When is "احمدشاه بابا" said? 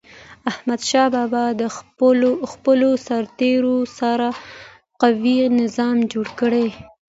0.51-1.43